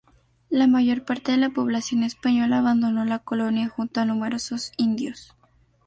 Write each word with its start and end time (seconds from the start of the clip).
La 0.49 0.65
mayor 0.65 1.05
parte 1.05 1.31
de 1.31 1.37
la 1.37 1.51
población 1.51 2.01
española 2.01 2.57
abandonó 2.57 3.05
la 3.05 3.19
colonia 3.19 3.69
junto 3.69 3.99
a 3.99 4.05
numerosos 4.05 4.71
indios. 4.75 5.35